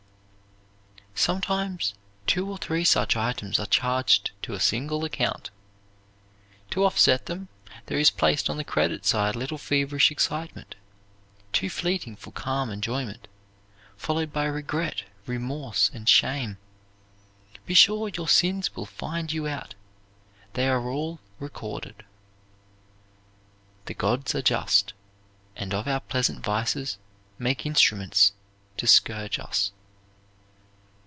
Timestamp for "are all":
20.67-21.19